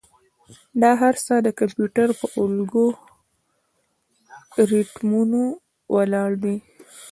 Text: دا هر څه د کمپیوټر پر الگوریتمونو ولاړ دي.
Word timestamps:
دا 0.81 0.91
هر 1.01 1.15
څه 1.25 1.35
د 1.45 1.47
کمپیوټر 1.59 2.09
پر 2.19 2.29
الگوریتمونو 2.43 5.41
ولاړ 5.95 6.31
دي. 6.43 6.55